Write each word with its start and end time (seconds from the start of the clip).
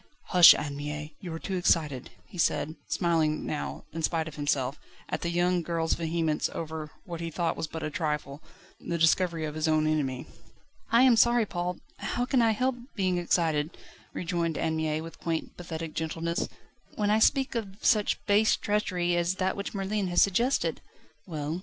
Hush, 0.29 0.55
Anne 0.55 0.75
Mie! 0.75 1.11
you 1.19 1.31
are 1.31 1.37
too 1.37 1.55
excited," 1.57 2.09
he 2.25 2.39
said, 2.39 2.75
smiling 2.87 3.45
now, 3.45 3.83
in 3.93 4.01
spite 4.01 4.27
of 4.27 4.33
himself, 4.33 4.79
at 5.07 5.21
the 5.21 5.29
young 5.29 5.61
girl's 5.61 5.93
vehemence 5.93 6.49
over 6.55 6.89
what 7.05 7.21
he 7.21 7.29
thought 7.29 7.55
was 7.55 7.67
but 7.67 7.83
a 7.83 7.91
trifle 7.91 8.41
the 8.79 8.97
discovery 8.97 9.45
of 9.45 9.53
his 9.53 9.67
own 9.67 9.85
enemy. 9.85 10.25
"I 10.91 11.03
am 11.03 11.15
sorry, 11.15 11.45
Paul. 11.45 11.77
How 11.97 12.25
can 12.25 12.41
I 12.41 12.49
help 12.53 12.77
being 12.95 13.19
excited," 13.19 13.77
rejoined 14.11 14.57
Anne 14.57 14.75
Mie 14.77 15.01
with 15.01 15.19
quaint, 15.19 15.55
pathetic 15.55 15.93
gentleness, 15.93 16.49
"when 16.95 17.11
I 17.11 17.19
speak 17.19 17.53
of 17.53 17.77
such 17.83 18.25
base 18.25 18.55
treachery, 18.55 19.15
as 19.15 19.35
that 19.35 19.55
which 19.55 19.75
Merlin 19.75 20.07
has 20.07 20.19
suggested?" 20.23 20.81
"Well? 21.27 21.59